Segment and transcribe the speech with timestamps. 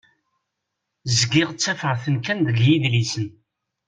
[1.19, 3.27] Zgiɣ ttafeɣ-ten kan deg yidlisen.